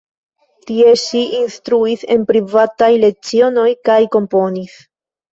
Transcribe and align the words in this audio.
Tie 0.67 0.93
ŝi 1.01 1.19
instruis 1.39 2.05
en 2.15 2.23
privataj 2.31 2.87
lecionoj 3.03 3.67
kaj 3.91 3.99
komponis. 4.17 4.73